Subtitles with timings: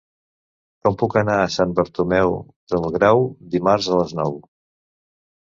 [0.85, 2.33] Com puc anar a Sant Bartomeu
[2.73, 3.23] del Grau
[3.57, 4.35] dimarts a les nou?